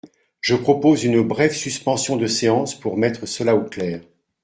Je 0.39 0.55
propose 0.55 1.03
une 1.03 1.21
brève 1.21 1.53
suspension 1.53 2.15
de 2.17 2.25
séance 2.25 2.73
pour 2.73 2.97
mettre 2.97 3.27
cela 3.27 3.55
au 3.55 3.65
clair. 3.65 4.01